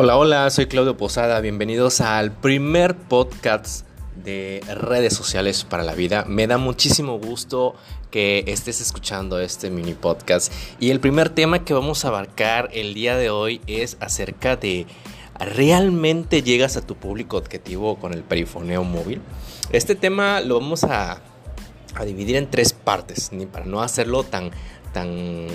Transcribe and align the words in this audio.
Hola, 0.00 0.16
hola, 0.16 0.48
soy 0.50 0.66
Claudio 0.66 0.96
Posada, 0.96 1.40
bienvenidos 1.40 2.00
al 2.00 2.30
primer 2.30 2.94
podcast 2.94 3.84
de 4.14 4.62
redes 4.68 5.12
sociales 5.12 5.64
para 5.64 5.82
la 5.82 5.96
vida. 5.96 6.24
Me 6.28 6.46
da 6.46 6.56
muchísimo 6.56 7.18
gusto 7.18 7.74
que 8.12 8.44
estés 8.46 8.80
escuchando 8.80 9.40
este 9.40 9.70
mini 9.70 9.94
podcast 9.94 10.52
y 10.78 10.90
el 10.90 11.00
primer 11.00 11.30
tema 11.30 11.64
que 11.64 11.74
vamos 11.74 12.04
a 12.04 12.08
abarcar 12.08 12.68
el 12.74 12.94
día 12.94 13.16
de 13.16 13.30
hoy 13.30 13.60
es 13.66 13.96
acerca 13.98 14.54
de 14.54 14.86
¿realmente 15.36 16.44
llegas 16.44 16.76
a 16.76 16.86
tu 16.86 16.94
público 16.94 17.36
objetivo 17.36 17.98
con 17.98 18.14
el 18.14 18.22
perifoneo 18.22 18.84
móvil? 18.84 19.20
Este 19.72 19.96
tema 19.96 20.40
lo 20.40 20.60
vamos 20.60 20.84
a, 20.84 21.20
dividir 22.06 22.36
en 22.36 22.48
tres 22.48 22.72
partes, 22.72 23.32
ni 23.32 23.46
para 23.46 23.64
no 23.64 23.82
hacerlo 23.82 24.22
tan, 24.22 24.52
tan 24.92 25.48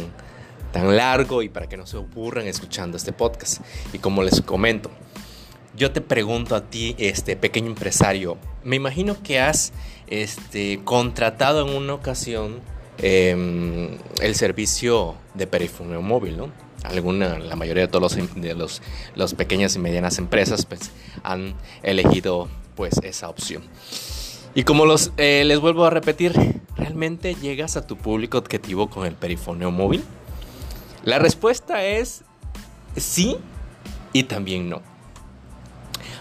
tan 0.74 0.98
largo 0.98 1.42
y 1.42 1.48
para 1.48 1.70
que 1.70 1.78
no 1.78 1.86
se 1.86 1.96
aburran 1.96 2.48
escuchando 2.48 2.98
este 2.98 3.14
podcast. 3.14 3.62
Y 3.94 4.00
como 4.00 4.24
les 4.24 4.42
comento, 4.42 4.92
yo 5.78 5.92
te 5.92 6.02
pregunto 6.02 6.56
a 6.56 6.66
ti, 6.70 6.96
este 6.98 7.38
pequeño 7.38 7.68
empresario, 7.68 8.38
me 8.64 8.76
imagino 8.76 9.16
que 9.24 9.40
has 9.40 9.72
este, 10.08 10.82
contratado 10.84 11.66
en 11.66 11.76
una 11.76 11.94
ocasión 11.94 12.60
em, 12.98 13.98
el 14.22 14.36
servicio 14.36 15.16
de 15.34 15.48
perifoneo 15.48 16.02
móvil, 16.02 16.38
¿no? 16.38 16.50
Alguna, 16.84 17.40
la 17.40 17.56
mayoría 17.56 17.84
de 17.84 17.88
todos 17.88 18.18
los, 18.18 18.36
de 18.36 18.56
los, 18.56 18.82
los 19.16 19.34
pequeñas 19.36 19.76
y 19.76 19.80
medianas 19.80 20.18
empresas 20.18 20.66
pues, 20.66 20.92
han 21.24 21.56
elegido 21.82 22.50
pues 22.76 22.96
esa 23.04 23.30
opción. 23.30 23.64
Y 24.54 24.64
como 24.64 24.86
los, 24.86 25.12
eh, 25.18 25.44
les 25.46 25.60
vuelvo 25.60 25.86
a 25.86 25.90
repetir, 25.90 26.34
¿realmente 26.76 27.36
llegas 27.36 27.78
a 27.78 27.88
tu 27.88 27.96
público 27.96 28.38
objetivo 28.38 28.90
con 28.90 29.06
el 29.06 29.14
perifoneo 29.14 29.72
móvil? 29.72 30.04
La 31.04 31.20
respuesta 31.20 31.84
es 31.84 32.24
sí 32.96 33.38
y 34.14 34.24
también 34.24 34.70
no. 34.70 34.82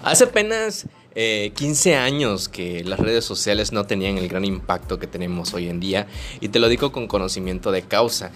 Hace 0.02 0.24
apenas 0.24 0.88
15 1.14 1.90
eh, 1.90 1.96
años 1.96 2.48
que 2.48 2.82
las 2.82 2.98
redes 2.98 3.24
sociales 3.24 3.70
no 3.70 3.84
tenían 3.84 4.18
el 4.18 4.28
gran 4.28 4.44
impacto 4.44 4.98
que 4.98 5.06
tenemos 5.06 5.54
hoy 5.54 5.68
en 5.68 5.78
día 5.78 6.08
y 6.40 6.48
te 6.48 6.58
lo 6.58 6.68
digo 6.68 6.90
con 6.90 7.06
conocimiento 7.06 7.70
de 7.70 7.82
causa. 7.82 8.32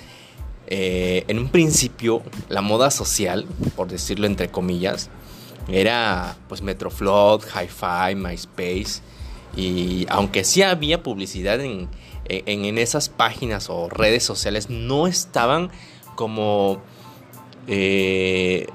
Eh, 0.68 1.24
en 1.26 1.38
un 1.38 1.48
principio 1.48 2.22
la 2.48 2.60
moda 2.60 2.90
social, 2.90 3.46
por 3.74 3.88
decirlo 3.88 4.26
entre 4.26 4.48
comillas, 4.48 5.10
era 5.68 6.36
pues 6.48 6.62
Metroflot, 6.62 7.44
Hi-Fi, 7.44 8.14
MySpace 8.14 9.00
y 9.56 10.06
aunque 10.08 10.44
sí 10.44 10.62
había 10.62 11.02
publicidad 11.02 11.60
en, 11.60 11.88
en 12.28 12.78
esas 12.78 13.08
páginas 13.08 13.68
o 13.68 13.88
redes 13.88 14.22
sociales, 14.22 14.70
no 14.70 15.08
estaban 15.08 15.70
como 16.16 16.82
eh, 17.68 18.66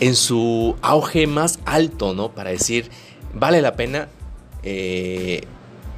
en 0.00 0.16
su 0.16 0.76
auge 0.82 1.28
más 1.28 1.60
alto, 1.64 2.12
¿no? 2.12 2.32
Para 2.32 2.50
decir, 2.50 2.90
vale 3.32 3.62
la 3.62 3.76
pena 3.76 4.08
eh, 4.64 5.44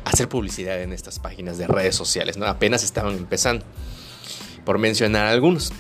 hacer 0.05 0.29
publicidad 0.29 0.83
en 0.83 0.93
estas 0.93 1.19
páginas 1.19 1.57
de 1.57 1.67
redes 1.67 1.97
sociales, 1.97 2.37
¿no? 2.37 2.45
Apenas 2.45 2.85
estaban 2.85 3.17
empezando, 3.17 3.65
por 4.67 4.79
mencionar 4.79 5.27
algunos. 5.27 5.73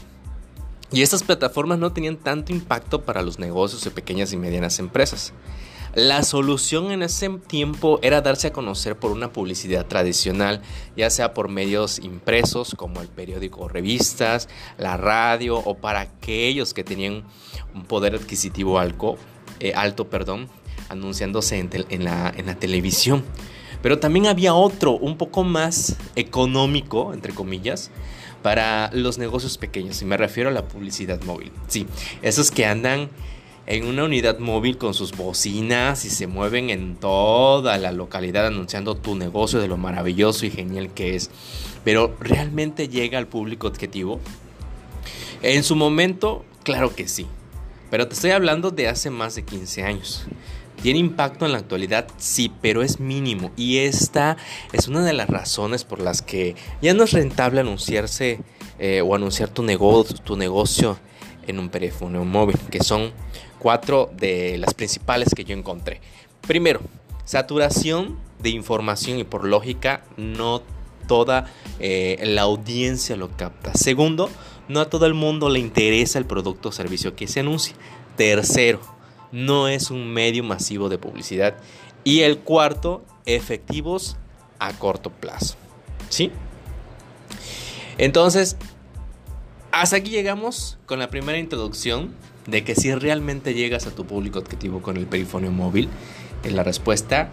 Y 0.90 1.02
estas 1.02 1.22
plataformas 1.22 1.78
no 1.78 1.92
tenían 1.92 2.16
tanto 2.16 2.52
impacto 2.52 3.02
para 3.02 3.20
los 3.20 3.38
negocios 3.38 3.84
de 3.84 3.90
pequeñas 3.90 4.32
y 4.32 4.36
medianas 4.36 4.78
empresas. 4.78 5.32
La 5.94 6.24
solución 6.24 6.90
en 6.90 7.04
ese 7.04 7.28
tiempo 7.30 8.00
era 8.02 8.20
darse 8.20 8.48
a 8.48 8.52
conocer 8.52 8.96
por 8.96 9.12
una 9.12 9.32
publicidad 9.32 9.86
tradicional, 9.86 10.60
ya 10.96 11.08
sea 11.08 11.34
por 11.34 11.48
medios 11.48 12.00
impresos 12.00 12.74
como 12.76 13.00
el 13.00 13.06
periódico 13.06 13.60
o 13.60 13.68
revistas, 13.68 14.48
la 14.76 14.96
radio 14.96 15.56
o 15.56 15.76
para 15.76 16.00
aquellos 16.00 16.74
que 16.74 16.82
tenían 16.82 17.22
un 17.74 17.84
poder 17.84 18.16
adquisitivo 18.16 18.80
alto, 18.80 19.16
eh, 19.60 19.72
alto 19.76 20.10
perdón, 20.10 20.48
anunciándose 20.88 21.60
en, 21.60 22.04
la, 22.04 22.34
en 22.36 22.46
la 22.46 22.56
televisión. 22.56 23.24
Pero 23.80 24.00
también 24.00 24.26
había 24.26 24.52
otro, 24.54 24.92
un 24.92 25.16
poco 25.16 25.44
más 25.44 25.96
económico, 26.16 27.14
entre 27.14 27.34
comillas, 27.34 27.92
para 28.42 28.90
los 28.92 29.18
negocios 29.18 29.58
pequeños. 29.58 30.02
Y 30.02 30.06
me 30.06 30.16
refiero 30.16 30.50
a 30.50 30.52
la 30.52 30.66
publicidad 30.66 31.22
móvil. 31.22 31.52
Sí, 31.68 31.86
esos 32.20 32.50
que 32.50 32.66
andan 32.66 33.10
en 33.66 33.86
una 33.86 34.04
unidad 34.04 34.38
móvil 34.38 34.76
con 34.76 34.94
sus 34.94 35.12
bocinas 35.12 36.04
y 36.04 36.10
se 36.10 36.26
mueven 36.26 36.70
en 36.70 36.96
toda 36.96 37.78
la 37.78 37.92
localidad 37.92 38.46
anunciando 38.46 38.94
tu 38.94 39.14
negocio 39.14 39.60
de 39.60 39.68
lo 39.68 39.76
maravilloso 39.76 40.44
y 40.46 40.50
genial 40.50 40.92
que 40.92 41.16
es. 41.16 41.30
Pero 41.84 42.14
¿realmente 42.20 42.88
llega 42.88 43.18
al 43.18 43.26
público 43.26 43.66
objetivo? 43.66 44.20
En 45.42 45.62
su 45.62 45.76
momento, 45.76 46.44
claro 46.62 46.94
que 46.94 47.08
sí. 47.08 47.26
Pero 47.90 48.08
te 48.08 48.14
estoy 48.14 48.30
hablando 48.32 48.70
de 48.70 48.88
hace 48.88 49.10
más 49.10 49.34
de 49.34 49.44
15 49.44 49.84
años. 49.84 50.26
¿Tiene 50.82 50.98
impacto 50.98 51.46
en 51.46 51.52
la 51.52 51.58
actualidad? 51.58 52.08
Sí, 52.18 52.52
pero 52.60 52.82
es 52.82 53.00
mínimo. 53.00 53.50
Y 53.56 53.78
esta 53.78 54.36
es 54.72 54.88
una 54.88 55.02
de 55.02 55.12
las 55.12 55.28
razones 55.28 55.84
por 55.84 56.00
las 56.00 56.20
que 56.20 56.56
ya 56.82 56.92
no 56.92 57.04
es 57.04 57.12
rentable 57.12 57.60
anunciarse 57.60 58.40
eh, 58.78 59.00
o 59.00 59.14
anunciar 59.14 59.48
tu 59.48 59.62
negocio, 59.62 60.16
tu 60.16 60.36
negocio 60.36 60.98
en 61.46 61.58
un 61.58 61.70
teléfono 61.70 62.24
móvil, 62.24 62.58
que 62.70 62.82
son 62.82 63.12
cuatro 63.58 64.10
de 64.16 64.58
las 64.58 64.74
principales 64.74 65.34
que 65.34 65.44
yo 65.44 65.56
encontré. 65.56 66.00
Primero, 66.46 66.80
saturación 67.24 68.18
de 68.40 68.50
información 68.50 69.18
y 69.18 69.24
por 69.24 69.44
lógica 69.44 70.04
no 70.16 70.62
toda 71.06 71.46
eh, 71.80 72.20
la 72.24 72.42
audiencia 72.42 73.16
lo 73.16 73.30
capta. 73.36 73.74
Segundo, 73.74 74.30
no 74.68 74.80
a 74.80 74.90
todo 74.90 75.06
el 75.06 75.14
mundo 75.14 75.48
le 75.48 75.58
interesa 75.58 76.18
el 76.18 76.26
producto 76.26 76.70
o 76.70 76.72
servicio 76.72 77.14
que 77.16 77.26
se 77.26 77.40
anuncia. 77.40 77.74
Tercero, 78.16 78.80
no 79.32 79.68
es 79.68 79.90
un 79.90 80.12
medio 80.12 80.44
masivo 80.44 80.88
de 80.88 80.98
publicidad. 80.98 81.56
Y 82.04 82.20
el 82.20 82.38
cuarto, 82.38 83.04
efectivos 83.26 84.16
a 84.58 84.72
corto 84.72 85.10
plazo. 85.10 85.56
¿Sí? 86.08 86.30
Entonces, 87.98 88.56
hasta 89.80 89.96
aquí 89.96 90.10
llegamos 90.10 90.78
con 90.86 91.00
la 91.00 91.10
primera 91.10 91.36
introducción 91.36 92.14
de 92.46 92.62
que 92.62 92.76
si 92.76 92.94
realmente 92.94 93.54
llegas 93.54 93.88
a 93.88 93.90
tu 93.90 94.06
público 94.06 94.38
objetivo 94.38 94.80
con 94.82 94.96
el 94.96 95.06
perifonio 95.06 95.50
móvil, 95.50 95.88
la 96.48 96.62
respuesta 96.62 97.32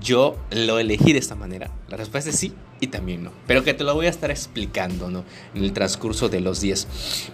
yo 0.00 0.36
lo 0.50 0.78
elegí 0.78 1.12
de 1.12 1.18
esta 1.18 1.34
manera. 1.34 1.70
La 1.88 1.96
respuesta 1.96 2.30
es 2.30 2.36
sí 2.36 2.52
y 2.80 2.88
también 2.88 3.24
no. 3.24 3.32
Pero 3.46 3.64
que 3.64 3.74
te 3.74 3.84
lo 3.84 3.94
voy 3.94 4.06
a 4.06 4.10
estar 4.10 4.30
explicando 4.30 5.10
¿no? 5.10 5.24
en 5.54 5.64
el 5.64 5.72
transcurso 5.72 6.28
de 6.28 6.40
los 6.40 6.60
días. 6.60 6.86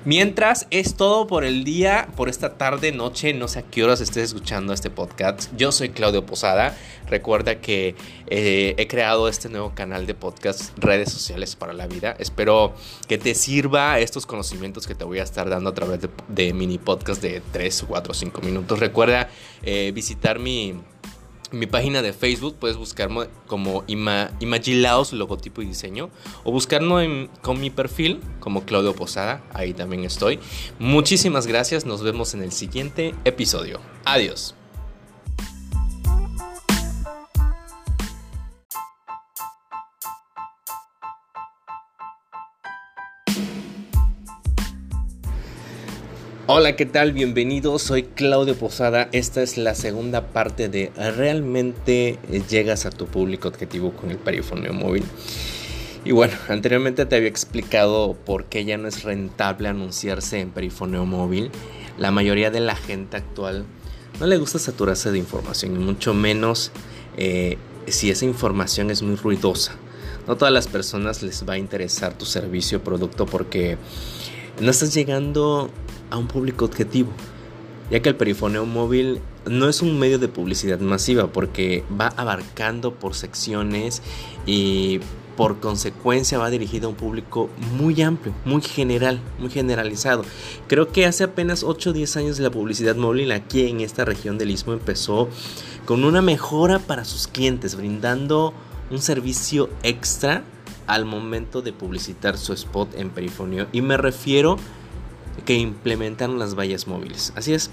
Mientras 0.05 0.67
es 0.71 0.95
todo 0.95 1.27
por 1.27 1.45
el 1.45 1.65
día, 1.65 2.09
por 2.17 2.29
esta 2.29 2.57
tarde, 2.57 2.93
noche, 2.93 3.35
no 3.35 3.49
sé 3.49 3.61
a 3.61 3.63
qué 3.63 3.85
horas 3.85 4.01
estés 4.01 4.25
escuchando 4.25 4.73
este 4.73 4.91
podcast. 4.91 5.51
Yo 5.57 5.73
soy 5.73 5.91
Claudio 5.91 6.25
Posada. 6.25 6.77
Recuerda 7.09 7.61
que 7.61 7.95
eh, 8.29 8.75
he 8.79 8.87
creado 8.87 9.29
este 9.29 9.49
nuevo 9.49 9.75
canal 9.75 10.07
de 10.07 10.15
podcast, 10.15 10.77
redes 10.79 11.13
sociales 11.13 11.57
para 11.57 11.73
la 11.73 11.87
vida. 11.87 12.17
Espero 12.19 12.75
que 13.09 13.19
te 13.19 13.35
sirva 13.35 13.99
estos 13.99 14.25
conocimientos 14.27 14.87
que 14.87 14.95
te 14.95 15.05
voy 15.05 15.19
a 15.19 15.23
estar 15.23 15.51
dando 15.51 15.71
a 15.71 15.75
través 15.75 16.01
de, 16.29 16.55
mini 16.55 16.79
podcast 16.79 17.21
de 17.21 17.43
3, 17.53 17.85
4, 17.87 18.15
5 18.15 18.41
minutos. 18.41 18.79
Recuerda 18.79 19.29
eh, 19.63 19.93
visitar 19.95 20.39
mi 20.39 20.75
mi 21.53 21.66
página 21.66 22.03
de 22.03 22.12
Facebook 22.12 22.56
puedes 22.59 22.77
buscarme 22.77 23.28
como 23.47 23.84
Ima, 23.87 24.31
Imagilaos 24.41 25.12
logotipo 25.12 25.62
y 25.62 25.66
diseño 25.66 26.10
o 26.43 26.53
buscarme 26.53 27.28
con 27.43 27.60
mi 27.60 27.71
perfil 27.71 28.21
como 28.41 28.65
Claudio 28.65 28.94
Posada, 28.94 29.43
ahí 29.53 29.72
también 29.72 30.05
estoy. 30.05 30.38
Muchísimas 30.78 31.47
gracias, 31.47 31.87
nos 31.87 32.03
vemos 32.03 32.34
en 32.34 32.43
el 32.43 32.53
siguiente 32.53 33.15
episodio. 33.25 33.81
Adiós. 34.05 34.55
Hola, 46.46 46.76
¿qué 46.76 46.85
tal? 46.85 47.12
Bienvenidos, 47.12 47.81
soy 47.81 48.02
Claudio 48.02 48.55
Posada. 48.55 49.08
Esta 49.12 49.41
es 49.41 49.56
la 49.56 49.75
segunda 49.75 50.26
parte 50.26 50.69
de 50.69 50.93
¿Realmente 50.94 52.19
llegas 52.50 52.85
a 52.85 52.91
tu 52.91 53.06
público 53.06 53.49
objetivo 53.49 53.93
con 53.93 54.11
el 54.11 54.19
perifoneo 54.19 54.75
móvil? 54.75 55.05
Y 56.05 56.12
bueno, 56.12 56.35
anteriormente 56.50 57.06
te 57.06 57.17
había 57.17 57.31
explicado 57.31 58.12
por 58.26 58.44
qué 58.44 58.67
ya 58.67 58.76
no 58.76 58.88
es 58.88 59.05
rentable 59.05 59.69
anunciarse 59.69 60.38
en 60.38 60.50
perifoneo 60.50 61.06
móvil. 61.06 61.50
La 61.96 62.11
mayoría 62.11 62.50
de 62.50 62.61
la 62.61 62.76
gente 62.76 63.17
actual 63.17 63.64
no 64.20 64.26
le 64.26 64.37
gusta 64.37 64.58
saturarse 64.58 65.11
de 65.11 65.17
información 65.17 65.75
y 65.75 65.79
mucho 65.79 66.12
menos 66.12 66.73
eh, 67.17 67.56
si 67.87 68.11
esa 68.11 68.26
información 68.26 68.90
es 68.90 69.00
muy 69.00 69.17
ruidosa. 69.17 69.76
No 70.26 70.37
todas 70.37 70.52
las 70.52 70.69
personas 70.69 71.23
les 71.23 71.49
va 71.49 71.55
a 71.55 71.58
interesar 71.58 72.12
tu 72.19 72.26
servicio 72.26 72.79
o 72.79 72.81
producto 72.82 73.25
porque 73.25 73.79
no 74.61 74.71
estás 74.71 74.95
llegando 74.95 75.71
a 76.11 76.17
un 76.17 76.29
público 76.29 76.65
objetivo, 76.65 77.11
ya 77.91 78.01
que 78.01 78.09
el 78.09 78.17
perifoneo 78.17 78.67
móvil 78.67 79.21
no 79.47 79.69
es 79.69 79.83
un 79.83 79.99
medio 79.99 80.19
de 80.19 80.29
publicidad 80.29 80.79
masiva 80.81 81.27
porque 81.29 81.85
va 82.01 82.09
abarcando 82.09 82.95
por 82.95 83.15
secciones 83.15 84.03
y 84.47 85.01
por 85.37 85.59
consecuencia 85.59 86.39
va 86.39 86.51
dirigido 86.51 86.87
a 86.87 86.91
un 86.91 86.97
público 86.97 87.51
muy 87.77 88.01
amplio, 88.03 88.33
muy 88.45 88.62
general, 88.62 89.21
muy 89.39 89.51
generalizado. 89.51 90.25
Creo 90.69 90.93
que 90.93 91.07
hace 91.07 91.25
apenas 91.25 91.65
8 91.65 91.91
o 91.91 91.93
10 91.93 92.17
años 92.17 92.39
la 92.39 92.50
publicidad 92.50 92.97
móvil 92.97 93.33
aquí 93.33 93.67
en 93.67 93.81
esta 93.81 94.05
región 94.05 94.39
del 94.39 94.50
Istmo 94.50 94.73
empezó 94.73 95.29
con 95.85 96.05
una 96.05 96.23
mejora 96.23 96.79
para 96.79 97.05
sus 97.05 97.27
clientes, 97.27 97.75
brindando 97.75 98.55
un 98.91 99.00
servicio 99.00 99.69
extra 99.83 100.45
al 100.87 101.05
momento 101.05 101.63
de 101.63 101.73
publicitar 101.73 102.37
su 102.39 102.53
spot 102.53 102.95
en 102.95 103.11
perifonio. 103.11 103.67
Y 103.73 103.83
me 103.83 103.97
refiero 103.97 104.57
que 105.45 105.55
implementaron 105.55 106.39
las 106.39 106.55
vallas 106.55 106.87
móviles. 106.87 107.33
Así 107.37 107.55
es, 107.55 107.71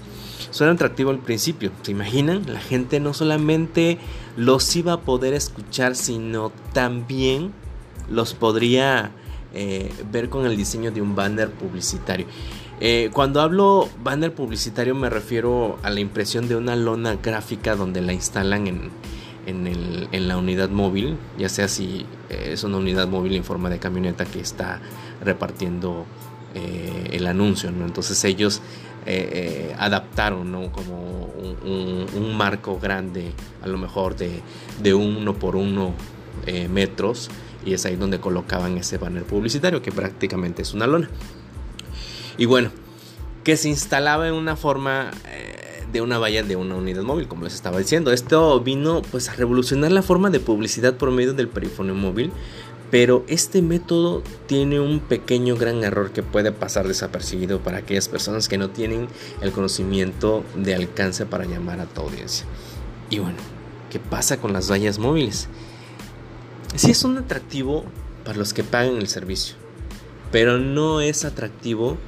suena 0.50 0.72
atractivo 0.72 1.10
al 1.10 1.18
principio. 1.18 1.70
¿Se 1.82 1.92
imaginan? 1.92 2.42
La 2.52 2.60
gente 2.60 3.00
no 3.00 3.14
solamente 3.14 3.98
los 4.36 4.74
iba 4.76 4.94
a 4.94 5.00
poder 5.00 5.34
escuchar, 5.34 5.94
sino 5.94 6.52
también 6.72 7.52
los 8.10 8.34
podría 8.34 9.12
eh, 9.54 9.92
ver 10.10 10.28
con 10.28 10.46
el 10.46 10.56
diseño 10.56 10.90
de 10.90 11.00
un 11.00 11.14
banner 11.14 11.50
publicitario. 11.50 12.26
Eh, 12.80 13.10
cuando 13.12 13.40
hablo 13.40 13.88
banner 14.02 14.34
publicitario 14.34 14.94
me 14.96 15.08
refiero 15.08 15.78
a 15.84 15.90
la 15.90 16.00
impresión 16.00 16.48
de 16.48 16.56
una 16.56 16.74
lona 16.74 17.14
gráfica 17.14 17.76
donde 17.76 18.00
la 18.00 18.12
instalan 18.12 18.66
en, 18.66 18.90
en, 19.46 20.28
la 20.28 20.36
unidad 20.36 20.70
móvil, 20.70 21.16
ya 21.38 21.48
sea 21.48 21.68
si 21.68 22.06
eh, 22.28 22.50
es 22.52 22.64
una 22.64 22.76
unidad 22.76 23.08
móvil 23.08 23.34
en 23.34 23.44
forma 23.44 23.70
de 23.70 23.78
camioneta 23.78 24.24
que 24.24 24.40
está 24.40 24.80
repartiendo 25.22 26.06
eh, 26.54 27.10
el 27.12 27.26
anuncio, 27.26 27.70
Entonces 27.70 28.22
ellos 28.24 28.60
eh, 29.06 29.74
adaptaron, 29.78 30.70
Como 30.70 31.30
un, 31.64 32.36
marco 32.36 32.78
grande, 32.78 33.32
a 33.62 33.68
lo 33.68 33.78
mejor 33.78 34.16
de, 34.16 34.40
de 34.82 34.94
uno 34.94 35.34
por 35.34 35.56
uno 35.56 35.94
metros, 36.70 37.30
y 37.64 37.74
es 37.74 37.84
ahí 37.84 37.94
donde 37.94 38.18
colocaban 38.18 38.76
ese 38.76 38.98
banner 38.98 39.22
publicitario, 39.24 39.82
que 39.82 39.92
prácticamente 39.92 40.62
es 40.62 40.74
una 40.74 40.86
lona. 40.86 41.08
Y 42.36 42.46
bueno, 42.46 42.70
que 43.44 43.56
se 43.56 43.68
instalaba 43.68 44.26
en 44.26 44.34
una 44.34 44.56
forma 44.56 45.10
de 45.92 46.00
una 46.00 46.18
valla 46.18 46.42
de 46.42 46.56
una 46.56 46.74
unidad 46.74 47.02
móvil, 47.02 47.28
como 47.28 47.44
les 47.44 47.54
estaba 47.54 47.78
diciendo. 47.78 48.12
Esto 48.12 48.60
vino 48.60 49.02
pues 49.02 49.28
a 49.28 49.34
revolucionar 49.34 49.92
la 49.92 50.02
forma 50.02 50.30
de 50.30 50.40
publicidad 50.40 50.96
por 50.96 51.10
medio 51.10 51.34
del 51.34 51.48
perifonio 51.48 51.94
móvil, 51.94 52.32
pero 52.90 53.24
este 53.28 53.62
método 53.62 54.22
tiene 54.46 54.80
un 54.80 55.00
pequeño 55.00 55.56
gran 55.56 55.82
error 55.84 56.12
que 56.12 56.22
puede 56.22 56.52
pasar 56.52 56.88
desapercibido 56.88 57.60
para 57.60 57.78
aquellas 57.78 58.08
personas 58.08 58.48
que 58.48 58.58
no 58.58 58.70
tienen 58.70 59.08
el 59.40 59.52
conocimiento 59.52 60.44
de 60.56 60.74
alcance 60.74 61.26
para 61.26 61.44
llamar 61.44 61.80
a 61.80 61.86
tu 61.86 62.02
audiencia. 62.02 62.46
Y 63.10 63.18
bueno, 63.18 63.38
¿qué 63.90 63.98
pasa 63.98 64.38
con 64.38 64.52
las 64.52 64.70
vallas 64.70 64.98
móviles? 64.98 65.48
Sí 66.74 66.90
es 66.90 67.04
un 67.04 67.18
atractivo 67.18 67.84
para 68.24 68.38
los 68.38 68.54
que 68.54 68.64
pagan 68.64 68.96
el 68.96 69.08
servicio, 69.08 69.56
pero 70.30 70.58
no 70.58 71.00
es 71.00 71.24
atractivo 71.24 71.98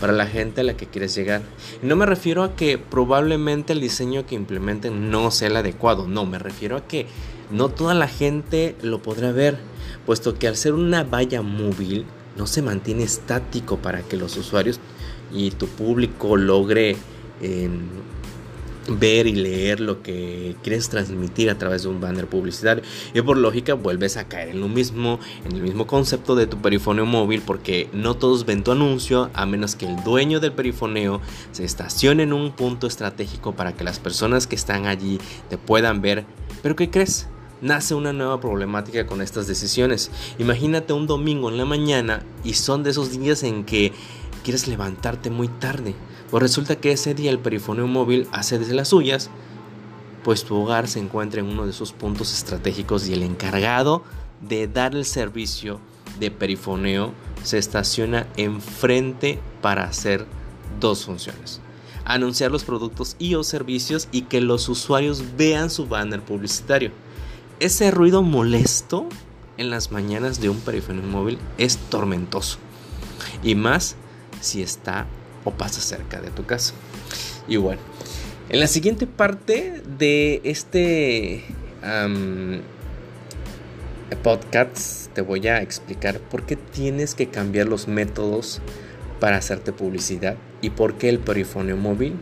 para 0.00 0.12
la 0.12 0.26
gente 0.26 0.60
a 0.60 0.64
la 0.64 0.76
que 0.76 0.86
quieres 0.86 1.14
llegar. 1.14 1.42
No 1.82 1.96
me 1.96 2.06
refiero 2.06 2.42
a 2.42 2.54
que 2.56 2.78
probablemente 2.78 3.72
el 3.72 3.80
diseño 3.80 4.26
que 4.26 4.34
implementen 4.34 5.10
no 5.10 5.30
sea 5.30 5.48
el 5.48 5.56
adecuado, 5.56 6.06
no, 6.06 6.26
me 6.26 6.38
refiero 6.38 6.76
a 6.76 6.86
que 6.86 7.06
no 7.50 7.68
toda 7.68 7.94
la 7.94 8.08
gente 8.08 8.76
lo 8.82 9.00
podrá 9.02 9.32
ver, 9.32 9.58
puesto 10.06 10.38
que 10.38 10.48
al 10.48 10.56
ser 10.56 10.74
una 10.74 11.04
valla 11.04 11.42
móvil 11.42 12.04
no 12.36 12.46
se 12.46 12.62
mantiene 12.62 13.02
estático 13.02 13.78
para 13.78 14.02
que 14.02 14.16
los 14.16 14.36
usuarios 14.36 14.80
y 15.32 15.50
tu 15.50 15.66
público 15.66 16.36
logre 16.36 16.96
em, 17.42 17.80
ver 18.88 19.26
y 19.26 19.32
leer 19.32 19.80
lo 19.80 20.02
que 20.02 20.56
quieres 20.62 20.88
transmitir 20.88 21.50
a 21.50 21.58
través 21.58 21.82
de 21.82 21.88
un 21.88 22.00
banner 22.00 22.26
publicitario. 22.26 22.82
Y 23.14 23.20
por 23.22 23.36
lógica 23.36 23.74
vuelves 23.74 24.16
a 24.16 24.28
caer 24.28 24.50
en 24.50 24.60
lo 24.60 24.68
mismo, 24.68 25.18
en 25.44 25.56
el 25.56 25.62
mismo 25.62 25.86
concepto 25.86 26.34
de 26.34 26.46
tu 26.46 26.60
perifoneo 26.60 27.06
móvil, 27.06 27.42
porque 27.44 27.88
no 27.92 28.14
todos 28.14 28.46
ven 28.46 28.64
tu 28.64 28.72
anuncio 28.72 29.30
a 29.34 29.46
menos 29.46 29.76
que 29.76 29.86
el 29.86 30.02
dueño 30.04 30.40
del 30.40 30.52
perifoneo 30.52 31.20
se 31.52 31.64
estacione 31.64 32.22
en 32.22 32.32
un 32.32 32.52
punto 32.52 32.86
estratégico 32.86 33.54
para 33.54 33.74
que 33.74 33.84
las 33.84 33.98
personas 33.98 34.46
que 34.46 34.56
están 34.56 34.86
allí 34.86 35.18
te 35.48 35.58
puedan 35.58 36.00
ver. 36.00 36.24
Pero 36.62 36.76
¿qué 36.76 36.90
crees? 36.90 37.28
Nace 37.60 37.94
una 37.94 38.12
nueva 38.12 38.40
problemática 38.40 39.06
con 39.06 39.20
estas 39.20 39.48
decisiones. 39.48 40.10
Imagínate 40.38 40.92
un 40.92 41.08
domingo 41.08 41.48
en 41.48 41.58
la 41.58 41.64
mañana 41.64 42.24
y 42.44 42.54
son 42.54 42.84
de 42.84 42.90
esos 42.90 43.18
días 43.18 43.42
en 43.42 43.64
que 43.64 43.92
quieres 44.44 44.68
levantarte 44.68 45.28
muy 45.28 45.48
tarde 45.48 45.94
pues 46.30 46.42
resulta 46.42 46.76
que 46.76 46.92
ese 46.92 47.14
día 47.14 47.30
el 47.30 47.38
perifoneo 47.38 47.86
móvil 47.86 48.28
hace 48.32 48.58
desde 48.58 48.74
las 48.74 48.88
suyas, 48.88 49.30
pues 50.24 50.44
tu 50.44 50.56
hogar 50.56 50.88
se 50.88 50.98
encuentra 50.98 51.40
en 51.40 51.46
uno 51.46 51.64
de 51.64 51.70
esos 51.70 51.92
puntos 51.92 52.32
estratégicos 52.32 53.08
y 53.08 53.14
el 53.14 53.22
encargado 53.22 54.02
de 54.40 54.68
dar 54.68 54.94
el 54.94 55.04
servicio 55.04 55.80
de 56.20 56.30
perifoneo 56.30 57.12
se 57.42 57.58
estaciona 57.58 58.26
enfrente 58.36 59.38
para 59.62 59.84
hacer 59.84 60.26
dos 60.80 61.04
funciones. 61.04 61.60
Anunciar 62.04 62.50
los 62.50 62.64
productos 62.64 63.16
y 63.18 63.34
o 63.34 63.44
servicios 63.44 64.08
y 64.12 64.22
que 64.22 64.40
los 64.40 64.68
usuarios 64.68 65.22
vean 65.36 65.70
su 65.70 65.86
banner 65.86 66.22
publicitario. 66.22 66.90
Ese 67.60 67.90
ruido 67.90 68.22
molesto 68.22 69.06
en 69.56 69.70
las 69.70 69.92
mañanas 69.92 70.40
de 70.40 70.48
un 70.48 70.60
perifoneo 70.60 71.04
móvil 71.04 71.38
es 71.58 71.76
tormentoso. 71.76 72.58
Y 73.42 73.54
más 73.54 73.96
si 74.40 74.62
está 74.62 75.06
pasa 75.52 75.80
cerca 75.80 76.20
de 76.20 76.30
tu 76.30 76.44
casa. 76.44 76.74
Y 77.46 77.56
bueno, 77.56 77.80
en 78.48 78.60
la 78.60 78.66
siguiente 78.66 79.06
parte 79.06 79.82
de 79.98 80.40
este 80.44 81.44
podcast 84.22 85.12
te 85.14 85.20
voy 85.20 85.46
a 85.48 85.62
explicar 85.62 86.18
por 86.18 86.44
qué 86.44 86.56
tienes 86.56 87.14
que 87.14 87.28
cambiar 87.28 87.66
los 87.66 87.88
métodos 87.88 88.60
para 89.20 89.36
hacerte 89.36 89.72
publicidad 89.72 90.36
y 90.60 90.70
por 90.70 90.94
qué 90.94 91.08
el 91.08 91.18
perifonio 91.18 91.76
móvil 91.76 92.14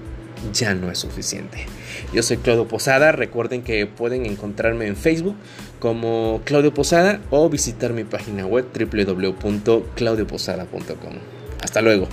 ya 0.52 0.74
no 0.74 0.90
es 0.90 0.98
suficiente. 0.98 1.66
Yo 2.12 2.22
soy 2.22 2.36
Claudio 2.38 2.68
Posada, 2.68 3.12
recuerden 3.12 3.62
que 3.62 3.86
pueden 3.86 4.26
encontrarme 4.26 4.86
en 4.86 4.96
Facebook 4.96 5.36
como 5.80 6.42
Claudio 6.44 6.74
Posada 6.74 7.20
o 7.30 7.48
visitar 7.48 7.92
mi 7.92 8.04
página 8.04 8.46
web 8.46 8.66
www.claudioposada.com. 8.74 11.14
Hasta 11.62 11.82
luego. 11.82 12.08